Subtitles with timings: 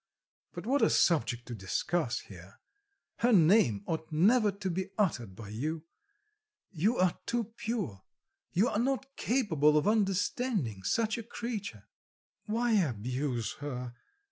[0.53, 2.59] But what a subject to discuss here!
[3.17, 5.85] Her name ought never to be uttered by you.
[6.71, 8.01] You are too pure,
[8.51, 11.83] you are not capable of understanding such a creature."
[12.47, 13.93] "Why abuse her?"